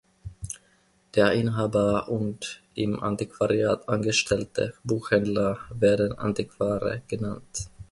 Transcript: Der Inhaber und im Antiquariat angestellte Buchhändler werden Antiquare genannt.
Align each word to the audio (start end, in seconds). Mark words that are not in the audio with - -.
Der 1.13 1.31
Inhaber 1.33 2.09
und 2.09 2.63
im 2.73 2.99
Antiquariat 3.03 3.87
angestellte 3.87 4.73
Buchhändler 4.83 5.59
werden 5.69 6.13
Antiquare 6.17 7.03
genannt. 7.07 7.69